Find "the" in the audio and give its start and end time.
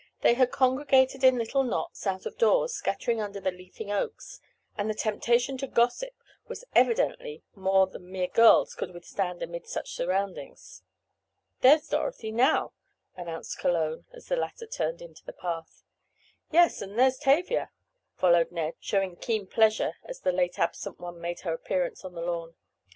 3.39-3.51, 4.89-4.95, 14.25-14.35, 15.23-15.33, 20.21-20.31, 22.15-22.21